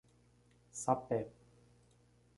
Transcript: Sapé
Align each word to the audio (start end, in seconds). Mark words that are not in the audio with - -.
Sapé 0.81 1.19